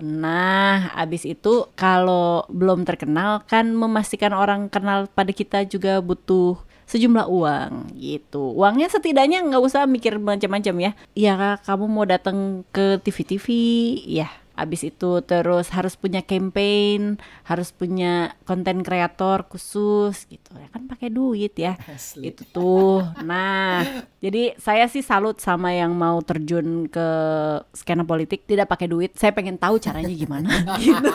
Nah, 0.00 0.92
abis 0.92 1.24
itu 1.24 1.68
kalau 1.78 2.44
belum 2.52 2.84
terkenal 2.84 3.44
kan 3.48 3.72
memastikan 3.72 4.36
orang 4.36 4.68
kenal 4.68 5.08
pada 5.08 5.32
kita 5.32 5.64
juga 5.64 6.00
butuh 6.04 6.60
sejumlah 6.86 7.26
uang 7.26 7.98
gitu. 7.98 8.54
Uangnya 8.54 8.86
setidaknya 8.86 9.42
nggak 9.42 9.62
usah 9.62 9.84
mikir 9.90 10.16
macam-macam 10.22 10.74
ya. 10.80 10.92
Ya 11.18 11.34
kamu 11.66 11.84
mau 11.90 12.06
datang 12.06 12.62
ke 12.70 13.02
TV-TV, 13.02 13.46
ya 14.06 14.30
Abis 14.56 14.88
itu 14.88 15.20
terus 15.20 15.68
harus 15.68 15.94
punya 16.00 16.24
campaign, 16.24 17.20
harus 17.44 17.70
punya 17.76 18.32
konten 18.48 18.80
kreator 18.80 19.44
khusus 19.46 20.24
gitu. 20.26 20.56
Ya 20.56 20.72
kan 20.72 20.88
pakai 20.88 21.12
duit 21.12 21.52
ya. 21.60 21.76
Asli. 21.84 22.32
Itu 22.32 22.42
tuh. 22.48 23.04
Nah, 23.20 23.84
jadi 24.24 24.56
saya 24.56 24.88
sih 24.88 25.04
salut 25.04 25.38
sama 25.38 25.76
yang 25.76 25.92
mau 25.92 26.18
terjun 26.24 26.88
ke 26.88 27.08
skena 27.76 28.02
politik 28.02 28.48
tidak 28.48 28.72
pakai 28.72 28.88
duit. 28.88 29.12
Saya 29.14 29.36
pengen 29.36 29.60
tahu 29.60 29.76
caranya 29.76 30.10
gimana 30.16 30.50
gitu. 30.80 31.12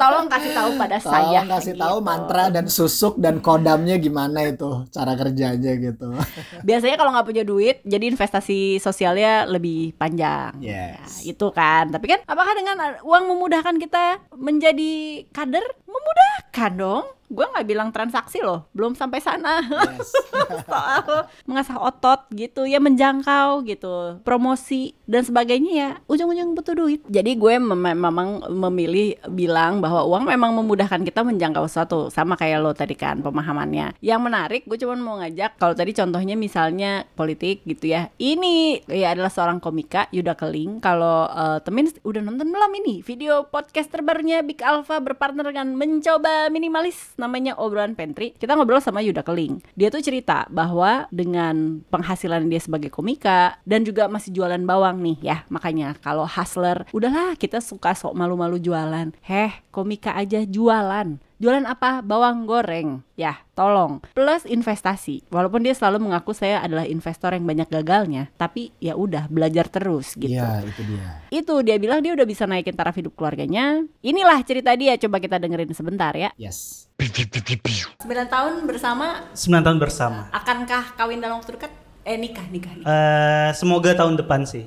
Tolong 0.00 0.26
kasih 0.32 0.52
tahu 0.56 0.70
pada 0.80 0.98
saya. 0.98 1.44
Tolong 1.44 1.52
kasih 1.60 1.74
gitu. 1.76 1.84
tahu 1.84 1.96
mantra 2.00 2.44
dan 2.48 2.66
susuk 2.66 3.14
dan 3.20 3.44
kodamnya 3.44 4.00
gimana 4.00 4.48
itu 4.48 4.88
cara 4.88 5.12
kerjanya 5.12 5.72
gitu. 5.76 6.16
Biasanya 6.68 6.96
kalau 6.96 7.12
nggak 7.12 7.28
punya 7.28 7.44
duit, 7.44 7.84
jadi 7.84 8.08
investasi 8.08 8.80
sosialnya 8.80 9.44
lebih 9.44 9.92
panjang. 10.00 10.56
Yes. 10.58 11.22
Ya, 11.22 11.36
itu 11.36 11.46
kan. 11.52 11.92
Tapi 11.92 12.06
kan 12.08 12.20
apakah 12.38 12.54
dengan 12.54 12.78
uang 13.02 13.34
memudahkan 13.34 13.82
kita 13.82 14.22
menjadi 14.38 15.26
kader? 15.34 15.66
Memudahkan 15.90 16.70
dong. 16.78 17.17
Gue 17.28 17.44
nggak 17.44 17.66
bilang 17.68 17.88
transaksi 17.92 18.40
loh, 18.40 18.66
belum 18.72 18.96
sampai 18.96 19.20
sana. 19.20 19.60
Yes. 19.62 20.10
Soal 20.68 21.28
mengasah 21.44 21.76
otot 21.76 22.24
gitu, 22.32 22.64
ya 22.64 22.80
menjangkau 22.80 23.64
gitu, 23.68 24.20
promosi 24.24 24.96
dan 25.04 25.24
sebagainya 25.24 25.72
ya 25.72 25.90
ujung-ujung 26.08 26.56
butuh 26.56 26.74
duit. 26.76 27.00
Jadi 27.08 27.36
gue 27.36 27.60
mem- 27.60 27.96
memang 27.96 28.48
memilih 28.48 29.20
bilang 29.28 29.84
bahwa 29.84 30.08
uang 30.08 30.24
memang 30.24 30.56
memudahkan 30.56 31.04
kita 31.04 31.20
menjangkau 31.20 31.68
sesuatu, 31.68 32.08
sama 32.08 32.34
kayak 32.34 32.64
lo 32.64 32.72
tadi 32.72 32.96
kan 32.96 33.20
pemahamannya. 33.20 34.00
Yang 34.00 34.20
menarik, 34.24 34.62
gue 34.64 34.80
cuma 34.80 34.96
mau 34.96 35.20
ngajak 35.20 35.60
kalau 35.60 35.76
tadi 35.76 35.92
contohnya 35.92 36.34
misalnya 36.34 37.04
politik 37.12 37.62
gitu 37.68 37.92
ya. 37.92 38.08
Ini 38.16 38.88
ya 38.88 39.12
adalah 39.12 39.28
seorang 39.28 39.60
komika 39.60 40.08
Yuda 40.10 40.32
Keling. 40.32 40.80
Kalau 40.80 41.28
eh, 41.28 41.58
temen 41.60 41.92
udah 42.02 42.22
nonton 42.24 42.48
belum 42.48 42.72
ini 42.84 43.04
video 43.04 43.44
podcast 43.48 43.92
terbarunya 43.92 44.40
Big 44.40 44.64
Alpha 44.64 45.00
berpartner 45.02 45.52
dengan 45.52 45.76
mencoba 45.76 46.48
minimalis 46.48 47.17
namanya 47.18 47.58
obrolan 47.58 47.98
pantry. 47.98 48.32
Kita 48.38 48.54
ngobrol 48.54 48.80
sama 48.80 49.02
Yuda 49.02 49.26
Keling. 49.26 49.60
Dia 49.74 49.90
tuh 49.90 50.00
cerita 50.00 50.46
bahwa 50.48 51.10
dengan 51.10 51.82
penghasilan 51.90 52.46
dia 52.46 52.62
sebagai 52.62 52.88
komika 52.88 53.58
dan 53.66 53.82
juga 53.82 54.06
masih 54.06 54.30
jualan 54.32 54.62
bawang 54.62 55.02
nih 55.02 55.18
ya. 55.20 55.36
Makanya 55.50 55.98
kalau 56.00 56.24
hustler, 56.24 56.86
udahlah 56.94 57.34
kita 57.34 57.58
suka 57.58 57.92
sok 57.92 58.14
malu-malu 58.14 58.62
jualan. 58.62 59.12
Heh, 59.26 59.52
komika 59.74 60.14
aja 60.14 60.46
jualan. 60.46 61.27
Jualan 61.38 61.70
apa? 61.70 62.02
Bawang 62.02 62.50
goreng. 62.50 63.06
Ya, 63.14 63.46
tolong. 63.54 64.02
Plus 64.10 64.42
investasi. 64.42 65.22
Walaupun 65.30 65.62
dia 65.62 65.70
selalu 65.70 66.10
mengaku 66.10 66.34
saya 66.34 66.58
adalah 66.58 66.82
investor 66.82 67.30
yang 67.30 67.46
banyak 67.46 67.70
gagalnya, 67.70 68.26
tapi 68.34 68.74
ya 68.82 68.98
udah 68.98 69.30
belajar 69.30 69.70
terus 69.70 70.18
gitu. 70.18 70.34
Iya, 70.34 70.66
itu 70.66 70.82
dia. 70.82 71.08
Itu 71.30 71.54
dia 71.62 71.78
bilang 71.78 72.02
dia 72.02 72.10
udah 72.18 72.26
bisa 72.26 72.42
naikin 72.50 72.74
taraf 72.74 72.98
hidup 72.98 73.14
keluarganya. 73.14 73.86
Inilah 74.02 74.42
cerita 74.42 74.74
dia, 74.74 74.98
coba 74.98 75.22
kita 75.22 75.38
dengerin 75.38 75.70
sebentar 75.70 76.10
ya. 76.18 76.34
Yes. 76.34 76.90
9 76.98 78.02
tahun 78.26 78.66
bersama 78.66 79.30
9 79.30 79.62
tahun 79.62 79.78
bersama. 79.78 80.26
akankah 80.34 80.98
kawin 80.98 81.22
dalam 81.22 81.38
waktu 81.38 81.54
dekat? 81.54 81.87
Eh 82.06 82.16
nikah, 82.16 82.46
nikah, 82.48 82.72
nikah. 82.72 82.88
Eh, 82.88 83.50
semoga 83.52 83.92
tahun 83.92 84.16
depan 84.16 84.48
sih. 84.48 84.64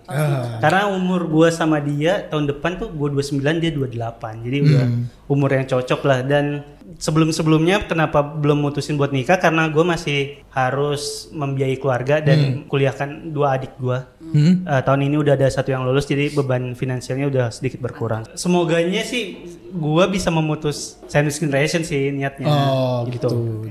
Karena 0.61 0.91
umur 0.93 1.25
gua 1.25 1.49
sama 1.49 1.81
dia 1.81 2.27
tahun 2.29 2.45
depan 2.51 2.77
tuh 2.77 2.93
gua 2.93 3.09
29 3.09 3.57
dia 3.57 3.71
28. 3.73 4.45
Jadi 4.45 4.57
udah 4.61 4.85
umur 5.25 5.49
yang 5.49 5.65
cocok 5.65 6.01
lah 6.05 6.19
dan 6.21 6.61
sebelum-sebelumnya 7.01 7.87
kenapa 7.87 8.19
belum 8.21 8.61
mutusin 8.61 8.99
buat 8.99 9.09
nikah 9.09 9.41
karena 9.41 9.71
gua 9.73 9.97
masih 9.97 10.43
harus 10.53 11.31
membiayai 11.33 11.81
keluarga 11.81 12.21
dan 12.21 12.67
kuliahkan 12.69 13.33
dua 13.33 13.57
adik 13.57 13.73
gua. 13.81 14.05
Eh, 14.61 14.81
tahun 14.85 15.09
ini 15.09 15.17
udah 15.17 15.33
ada 15.33 15.49
satu 15.49 15.73
yang 15.73 15.81
lulus 15.81 16.05
jadi 16.05 16.29
beban 16.37 16.77
finansialnya 16.77 17.25
udah 17.25 17.45
sedikit 17.49 17.81
berkurang. 17.81 18.27
Semoganya 18.37 19.01
sih 19.01 19.49
gua 19.73 20.05
bisa 20.05 20.29
memutus 20.29 21.01
sandwich 21.09 21.41
generation 21.41 21.81
sih 21.81 22.13
niatnya. 22.13 22.45
Oh, 22.45 23.01
gitu. 23.09 23.65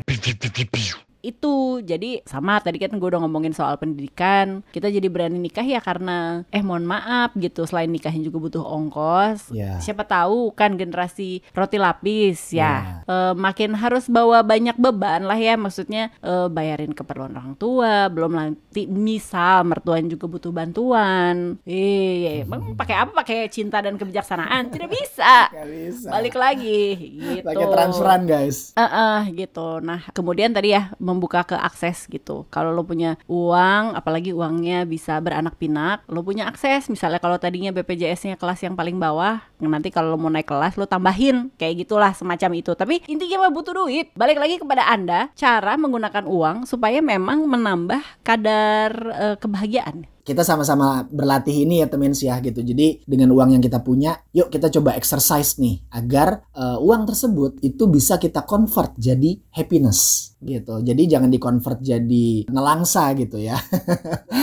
Itu. 1.21 1.81
Jadi 1.81 2.25
sama 2.25 2.61
tadi 2.61 2.81
kan 2.81 2.93
gue 2.95 3.09
udah 3.09 3.21
ngomongin 3.23 3.53
soal 3.53 3.77
pendidikan. 3.77 4.65
Kita 4.71 4.89
jadi 4.89 5.07
berani 5.07 5.39
nikah 5.39 5.65
ya 5.65 5.81
karena 5.81 6.45
eh 6.51 6.63
mohon 6.65 6.85
maaf 6.85 7.33
gitu. 7.37 7.65
Selain 7.65 7.89
nikahnya 7.89 8.27
juga 8.27 8.39
butuh 8.41 8.65
ongkos. 8.65 9.53
Ya. 9.53 9.77
siapa 9.81 10.05
tahu 10.05 10.53
kan 10.53 10.77
generasi 10.77 11.41
roti 11.53 11.77
lapis 11.77 12.53
ya. 12.53 13.03
Eh, 13.05 13.33
makin 13.35 13.75
harus 13.77 14.07
bawa 14.07 14.41
banyak 14.45 14.77
beban 14.77 15.25
lah 15.25 15.37
ya. 15.37 15.55
Maksudnya 15.57 16.13
eh, 16.21 16.47
bayarin 16.49 16.93
keperluan 16.93 17.35
orang 17.37 17.55
tua. 17.57 18.09
Belum 18.13 18.33
nanti 18.33 18.87
misal 18.87 19.65
mertuanya 19.65 20.13
juga 20.13 20.27
butuh 20.29 20.53
bantuan. 20.53 21.59
Eh 21.65 22.43
emang 22.43 22.75
pakai 22.75 22.97
apa? 22.97 23.13
Pakai 23.23 23.49
cinta 23.53 23.81
dan 23.81 23.97
kebijaksanaan? 23.97 24.71
Tidak 24.71 24.91
bisa. 24.99 25.51
Gak 25.53 25.69
bisa. 25.69 26.09
balik 26.11 26.37
lagi. 26.37 26.83
Gitu 27.21 27.47
Pakai 27.47 27.67
transferan, 27.69 28.23
guys. 28.27 28.73
Eh, 28.75 28.83
eh, 28.83 29.21
gitu. 29.35 29.81
Nah, 29.81 30.01
kemudian 30.13 30.53
tadi 30.53 30.73
ya 30.73 30.93
membuka 31.11 31.43
ke 31.43 31.57
akses 31.59 32.07
gitu. 32.07 32.47
Kalau 32.49 32.71
lo 32.71 32.87
punya 32.87 33.19
uang, 33.27 33.99
apalagi 33.99 34.31
uangnya 34.31 34.87
bisa 34.87 35.19
beranak 35.19 35.59
pinak, 35.59 36.07
lo 36.07 36.23
punya 36.23 36.47
akses. 36.47 36.87
Misalnya 36.87 37.19
kalau 37.19 37.37
tadinya 37.37 37.75
BPJS-nya 37.75 38.39
kelas 38.39 38.63
yang 38.63 38.79
paling 38.79 38.97
bawah, 38.97 39.43
nanti 39.59 39.91
kalau 39.91 40.15
lo 40.15 40.19
mau 40.19 40.31
naik 40.31 40.47
kelas 40.47 40.79
lo 40.79 40.87
tambahin 40.87 41.51
kayak 41.59 41.87
gitulah 41.87 42.15
semacam 42.15 42.51
itu. 42.57 42.73
Tapi 42.79 43.03
intinya 43.11 43.47
mah 43.47 43.53
butuh 43.53 43.75
duit. 43.75 44.15
Balik 44.15 44.39
lagi 44.39 44.57
kepada 44.63 44.87
Anda, 44.87 45.35
cara 45.35 45.75
menggunakan 45.75 46.25
uang 46.25 46.71
supaya 46.71 47.03
memang 47.03 47.45
menambah 47.45 48.23
kadar 48.23 48.91
eh, 49.19 49.37
kebahagiaan. 49.37 50.07
Kita 50.31 50.47
sama-sama 50.47 51.11
berlatih 51.11 51.67
ini 51.67 51.83
ya 51.83 51.91
temen 51.91 52.15
ya 52.15 52.39
gitu. 52.39 52.63
Jadi 52.63 53.03
dengan 53.03 53.35
uang 53.35 53.59
yang 53.59 53.63
kita 53.67 53.83
punya, 53.83 54.15
yuk 54.31 54.47
kita 54.47 54.71
coba 54.71 54.95
exercise 54.95 55.59
nih 55.59 55.83
agar 55.91 56.47
eh, 56.55 56.79
uang 56.79 57.03
tersebut 57.11 57.59
itu 57.67 57.91
bisa 57.91 58.15
kita 58.15 58.47
convert 58.47 58.95
jadi 58.95 59.43
happiness 59.51 60.31
gitu. 60.39 60.79
Jadi 60.87 61.11
jangan 61.11 61.35
di-convert 61.35 61.83
jadi 61.83 62.47
nelangsa 62.47 63.11
gitu 63.19 63.43
ya. 63.43 63.59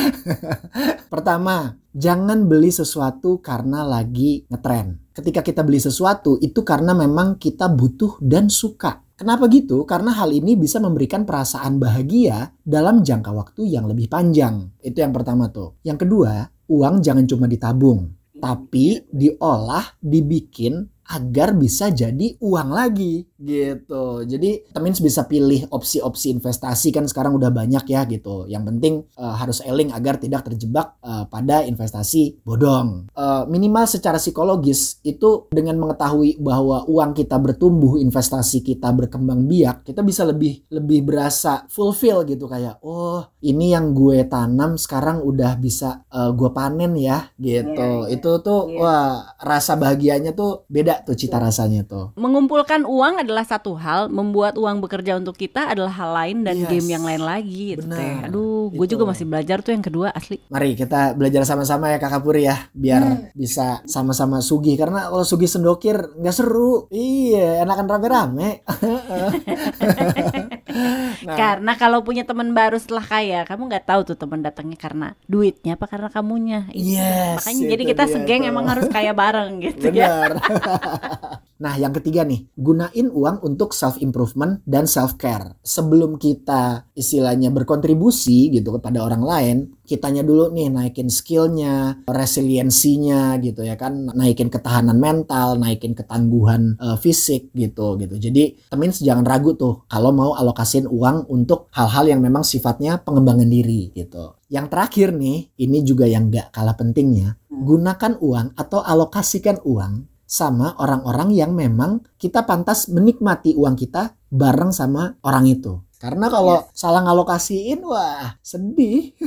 Pertama, 1.13 1.79
jangan 1.95 2.43
beli 2.51 2.67
sesuatu 2.67 3.39
karena 3.39 3.87
lagi 3.87 4.43
ngetren. 4.51 4.99
Ketika 5.15 5.39
kita 5.39 5.63
beli 5.63 5.79
sesuatu 5.79 6.35
itu 6.43 6.67
karena 6.67 6.91
memang 6.91 7.39
kita 7.39 7.71
butuh 7.71 8.19
dan 8.19 8.51
suka. 8.51 9.06
Kenapa 9.17 9.49
gitu? 9.49 9.81
Karena 9.81 10.13
hal 10.13 10.29
ini 10.29 10.53
bisa 10.53 10.77
memberikan 10.77 11.25
perasaan 11.25 11.81
bahagia 11.81 12.53
dalam 12.61 13.01
jangka 13.01 13.33
waktu 13.33 13.65
yang 13.65 13.89
lebih 13.89 14.05
panjang. 14.05 14.69
Itu 14.77 15.01
yang 15.01 15.09
pertama 15.09 15.49
tuh. 15.49 15.81
Yang 15.81 16.05
kedua, 16.05 16.45
uang 16.69 17.01
jangan 17.01 17.25
cuma 17.25 17.49
ditabung, 17.49 18.13
tapi 18.37 19.09
diolah, 19.09 19.97
dibikin 19.97 20.85
agar 21.09 21.57
bisa 21.57 21.89
jadi 21.89 22.37
uang 22.37 22.69
lagi 22.69 23.25
gitu. 23.39 24.23
Jadi 24.25 24.67
temen 24.69 24.93
bisa 24.93 25.25
pilih 25.25 25.67
opsi-opsi 25.69 26.33
investasi 26.33 26.89
kan 26.89 27.05
sekarang 27.05 27.37
udah 27.37 27.53
banyak 27.53 27.83
ya 27.85 28.03
gitu. 28.09 28.49
Yang 28.49 28.63
penting 28.73 28.93
eh, 29.13 29.35
harus 29.37 29.61
eling 29.61 29.93
agar 29.93 30.17
tidak 30.17 30.45
terjebak 30.47 30.97
eh, 31.01 31.25
pada 31.29 31.61
investasi 31.63 32.41
bodong. 32.41 33.11
Eh, 33.13 33.43
minimal 33.47 33.85
secara 33.85 34.17
psikologis 34.17 34.99
itu 35.03 35.45
dengan 35.51 35.77
mengetahui 35.77 36.41
bahwa 36.41 36.83
uang 36.87 37.11
kita 37.13 37.37
bertumbuh, 37.37 37.99
investasi 38.01 38.63
kita 38.65 38.89
berkembang 38.93 39.45
biak, 39.45 39.85
kita 39.85 40.01
bisa 40.01 40.25
lebih 40.25 40.65
lebih 40.73 41.05
berasa 41.05 41.65
fulfill 41.69 42.25
gitu 42.25 42.49
kayak 42.49 42.81
oh 42.81 43.21
ini 43.43 43.71
yang 43.75 43.93
gue 43.93 44.25
tanam 44.27 44.75
sekarang 44.79 45.21
udah 45.21 45.55
bisa 45.59 46.03
eh, 46.09 46.31
gue 46.33 46.49
panen 46.51 46.97
ya 46.97 47.29
gitu. 47.37 48.09
Itu 48.09 48.41
tuh 48.41 48.59
Iya. 48.67 48.79
wah 48.81 49.13
rasa 49.39 49.77
bahagianya 49.77 50.33
tuh 50.33 50.65
beda 50.67 51.05
tuh 51.05 51.13
cita 51.13 51.37
rasanya 51.37 51.85
tuh. 51.85 52.11
Mengumpulkan 52.17 52.83
uang 52.83 53.21
adalah 53.27 53.43
satu 53.43 53.75
hal, 53.75 54.07
membuat 54.07 54.55
uang 54.55 54.79
bekerja 54.79 55.19
untuk 55.19 55.35
kita 55.35 55.75
adalah 55.75 55.91
hal 55.91 56.09
lain 56.15 56.37
dan 56.41 56.55
Yes. 56.57 56.71
game 56.71 56.87
yang 56.89 57.03
lain 57.03 57.21
lagi 57.21 57.75
gitu 57.75 57.85
Benar. 57.85 58.31
Aduh, 58.31 58.71
gue 58.71 58.87
juga 58.87 59.03
masih 59.03 59.27
belajar 59.27 59.59
tuh 59.59 59.75
yang 59.75 59.83
kedua 59.83 60.07
asli. 60.15 60.39
Mari 60.47 60.73
kita 60.73 61.11
belajar 61.13 61.43
sama-sama 61.43 61.91
ya 61.91 61.99
Kakak 61.99 62.23
Puri 62.23 62.47
ya 62.47 62.55
biar 62.71 63.29
bisa 63.35 63.83
sama-sama 63.83 64.39
sugih 64.39 64.73
karena 64.73 65.11
kalau 65.11 65.21
sugih 65.21 65.45
sendokir 65.45 66.15
nggak 66.15 66.31
seru. 66.31 66.87
Iya, 66.89 67.67
enakan 67.67 67.85
rame-rame. 67.85 68.63
Nah. 71.25 71.37
Karena 71.37 71.73
kalau 71.79 72.03
punya 72.05 72.27
teman 72.27 72.53
baru 72.53 72.77
setelah 72.77 73.05
kaya, 73.05 73.39
kamu 73.47 73.71
nggak 73.71 73.85
tahu 73.87 74.01
tuh 74.13 74.17
teman 74.19 74.43
datangnya 74.43 74.77
karena 74.77 75.07
duitnya 75.25 75.79
apa 75.79 75.85
karena 75.89 76.09
kamunya. 76.11 76.59
Itu. 76.69 76.97
Yes, 76.97 77.41
Makanya 77.41 77.63
jadi 77.73 77.83
itu 77.83 77.89
kita 77.95 78.03
segeng 78.05 78.41
tuh. 78.45 78.51
emang 78.51 78.65
harus 78.69 78.85
kaya 78.91 79.11
bareng 79.15 79.51
gitu 79.65 79.87
ya. 79.93 80.09
Nah, 81.57 81.73
yang 81.73 81.89
ketiga 81.89 82.21
nih, 82.21 82.45
gunain 82.53 83.09
uang 83.09 83.41
untuk 83.41 83.73
self 83.73 83.97
improvement 83.97 84.61
dan 84.69 84.85
self 84.85 85.17
care. 85.17 85.57
Sebelum 85.65 86.21
kita 86.21 86.85
istilahnya 86.93 87.49
berkontribusi 87.49 88.53
gitu 88.53 88.77
kepada 88.77 89.01
orang 89.01 89.23
lain, 89.25 89.57
kitanya 89.87 90.21
dulu 90.21 90.53
nih 90.53 90.69
naikin 90.69 91.09
skillnya, 91.09 92.03
resiliensinya 92.05 93.41
gitu 93.41 93.65
ya 93.65 93.73
kan, 93.73 94.11
naikin 94.13 94.53
ketahanan 94.53 95.01
mental, 95.01 95.57
naikin 95.57 95.97
ketangguhan 95.97 96.77
uh, 96.77 96.99
fisik 96.99 97.49
gitu 97.57 97.97
gitu. 97.97 98.21
Jadi 98.21 98.69
temin 98.69 98.93
jangan 98.93 99.25
ragu 99.25 99.57
tuh 99.57 99.87
kalau 99.89 100.13
mau 100.13 100.37
alokasin 100.37 100.85
uang 100.85 101.06
untuk 101.31 101.71
hal-hal 101.71 102.11
yang 102.11 102.19
memang 102.19 102.43
sifatnya 102.43 102.99
pengembangan 102.99 103.47
diri 103.47 103.95
gitu. 103.95 104.35
Yang 104.51 104.67
terakhir 104.71 105.07
nih, 105.15 105.37
ini 105.55 105.79
juga 105.87 106.05
yang 106.07 106.27
gak 106.27 106.51
kalah 106.51 106.75
pentingnya, 106.75 107.39
gunakan 107.47 108.19
uang 108.19 108.57
atau 108.59 108.79
alokasikan 108.83 109.63
uang 109.63 110.07
sama 110.27 110.75
orang-orang 110.83 111.31
yang 111.31 111.55
memang 111.55 112.03
kita 112.19 112.43
pantas 112.43 112.91
menikmati 112.91 113.55
uang 113.55 113.79
kita 113.79 114.19
bareng 114.27 114.75
sama 114.75 115.15
orang 115.23 115.47
itu. 115.47 115.86
Karena 115.97 116.29
kalau 116.29 116.61
yes. 116.61 116.77
salah 116.77 117.01
ngalokasiin 117.01 117.81
wah 117.81 118.37
sedih. 118.45 119.17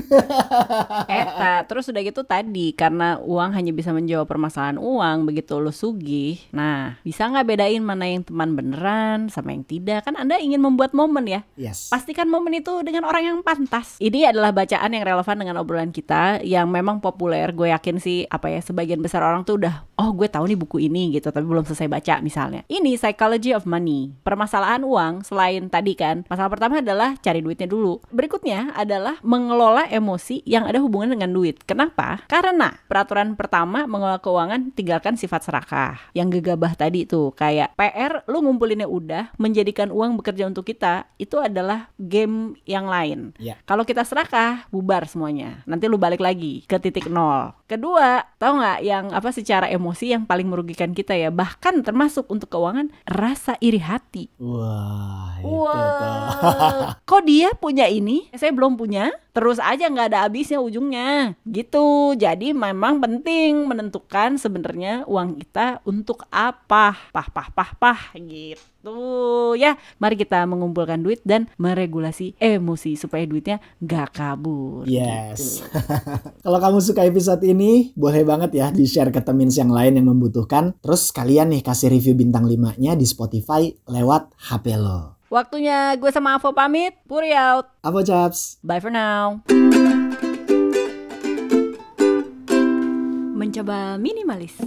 Eta, 1.11 1.67
terus 1.67 1.91
udah 1.91 2.03
gitu 2.07 2.23
tadi 2.23 2.71
karena 2.79 3.19
uang 3.19 3.59
hanya 3.59 3.75
bisa 3.75 3.91
menjawab 3.91 4.31
permasalahan 4.31 4.79
uang 4.79 5.27
begitu 5.27 5.59
lo 5.59 5.75
sugih. 5.75 6.39
Nah, 6.55 7.03
bisa 7.03 7.27
nggak 7.27 7.47
bedain 7.47 7.83
mana 7.83 8.07
yang 8.07 8.23
teman 8.23 8.55
beneran 8.55 9.27
sama 9.35 9.51
yang 9.51 9.67
tidak? 9.67 10.07
Kan 10.07 10.15
Anda 10.15 10.39
ingin 10.39 10.63
membuat 10.63 10.95
momen 10.95 11.27
ya. 11.27 11.43
Yes. 11.59 11.91
Pastikan 11.91 12.31
momen 12.31 12.63
itu 12.63 12.87
dengan 12.87 13.03
orang 13.03 13.27
yang 13.27 13.39
pantas. 13.43 13.99
Ini 13.99 14.31
adalah 14.31 14.55
bacaan 14.55 14.95
yang 14.95 15.03
relevan 15.03 15.37
dengan 15.43 15.59
obrolan 15.59 15.91
kita 15.91 16.39
yang 16.47 16.71
memang 16.71 17.03
populer. 17.03 17.51
Gue 17.51 17.75
yakin 17.75 17.99
sih 17.99 18.31
apa 18.31 18.47
ya 18.47 18.63
sebagian 18.63 19.03
besar 19.03 19.27
orang 19.27 19.43
tuh 19.43 19.59
udah 19.59 19.91
oh 19.99 20.15
gue 20.15 20.31
tahu 20.31 20.47
nih 20.47 20.59
buku 20.59 20.87
ini 20.87 21.19
gitu 21.19 21.35
tapi 21.35 21.51
belum 21.51 21.67
selesai 21.67 21.91
baca 21.91 22.15
misalnya. 22.23 22.63
Ini 22.71 22.95
Psychology 22.95 23.59
of 23.59 23.67
Money. 23.67 24.15
Permasalahan 24.23 24.87
uang 24.87 25.27
selain 25.27 25.67
tadi 25.67 25.99
kan 25.99 26.23
masalah 26.31 26.60
pertama 26.61 26.85
adalah 26.85 27.17
cari 27.17 27.41
duitnya 27.41 27.65
dulu. 27.65 28.05
Berikutnya 28.13 28.77
adalah 28.77 29.17
mengelola 29.25 29.89
emosi 29.89 30.45
yang 30.45 30.69
ada 30.69 30.77
hubungan 30.85 31.17
dengan 31.17 31.33
duit. 31.33 31.57
Kenapa? 31.65 32.21
Karena 32.29 32.77
peraturan 32.85 33.33
pertama 33.33 33.89
mengelola 33.89 34.21
keuangan 34.21 34.69
tinggalkan 34.77 35.17
sifat 35.17 35.49
serakah. 35.49 35.97
Yang 36.13 36.45
gegabah 36.45 36.77
tadi 36.77 37.09
tuh 37.09 37.33
kayak 37.33 37.73
PR 37.81 38.29
lu 38.29 38.45
ngumpulinnya 38.45 38.85
udah, 38.85 39.33
menjadikan 39.41 39.89
uang 39.89 40.21
bekerja 40.21 40.45
untuk 40.53 40.69
kita 40.69 41.09
itu 41.17 41.41
adalah 41.41 41.89
game 41.97 42.61
yang 42.69 42.85
lain. 42.85 43.33
Yeah. 43.41 43.57
Kalau 43.65 43.89
kita 43.89 44.05
serakah, 44.05 44.69
bubar 44.69 45.09
semuanya. 45.09 45.65
Nanti 45.65 45.89
lu 45.89 45.97
balik 45.97 46.21
lagi 46.21 46.69
ke 46.69 46.77
titik 46.77 47.09
nol. 47.09 47.57
Kedua, 47.65 48.21
tau 48.37 48.61
nggak 48.61 48.85
yang 48.85 49.09
apa 49.17 49.33
secara 49.33 49.65
emosi 49.73 50.13
yang 50.13 50.29
paling 50.29 50.45
merugikan 50.45 50.93
kita 50.93 51.17
ya, 51.17 51.33
bahkan 51.33 51.81
termasuk 51.81 52.29
untuk 52.29 52.53
keuangan 52.53 52.93
rasa 53.09 53.57
iri 53.65 53.81
hati. 53.81 54.29
Wah, 54.37 55.41
itu 55.41 55.49
Wah, 55.49 56.50
kok 57.09 57.23
dia 57.27 57.53
punya 57.57 57.87
ini? 57.87 58.29
Saya 58.35 58.51
belum 58.51 58.75
punya. 58.77 59.11
Terus 59.31 59.63
aja 59.63 59.87
nggak 59.87 60.11
ada 60.11 60.27
habisnya 60.27 60.59
ujungnya. 60.59 61.39
Gitu. 61.47 62.19
Jadi 62.19 62.51
memang 62.51 62.99
penting 62.99 63.71
menentukan 63.71 64.35
sebenarnya 64.37 65.07
uang 65.07 65.39
kita 65.39 65.79
untuk 65.87 66.27
apa. 66.35 66.99
Pah 67.15 67.29
pah 67.31 67.49
pah 67.55 67.71
pah 67.79 68.01
gitu. 68.19 69.55
Ya, 69.55 69.77
mari 70.01 70.17
kita 70.19 70.43
mengumpulkan 70.49 71.05
duit 71.05 71.23
dan 71.23 71.47
meregulasi 71.61 72.35
emosi 72.41 72.97
supaya 72.99 73.23
duitnya 73.29 73.63
nggak 73.79 74.09
kabur. 74.11 74.89
Yes. 74.89 75.63
Gitu. 75.63 75.69
Kalau 76.45 76.59
kamu 76.59 76.79
suka 76.83 77.07
episode 77.07 77.45
ini, 77.47 77.95
boleh 77.95 78.25
banget 78.27 78.51
ya 78.57 78.67
di-share 78.73 79.15
ke 79.15 79.21
temen 79.23 79.53
yang 79.53 79.71
lain 79.71 80.01
yang 80.01 80.09
membutuhkan. 80.09 80.75
Terus 80.81 81.13
kalian 81.13 81.55
nih 81.55 81.63
kasih 81.63 81.93
review 81.93 82.17
bintang 82.17 82.49
5-nya 82.49 82.97
di 82.97 83.07
Spotify 83.07 83.69
lewat 83.87 84.35
HP 84.51 84.75
lo. 84.81 85.20
Waktunya 85.31 85.95
gue 85.95 86.11
sama 86.11 86.35
Avo 86.35 86.51
pamit. 86.51 86.99
Puri 87.07 87.31
out. 87.31 87.71
Apa 87.87 88.03
Chaps? 88.03 88.59
Bye 88.67 88.83
for 88.83 88.91
now. 88.91 89.39
Mencoba 93.39 93.95
minimalis. 93.95 94.59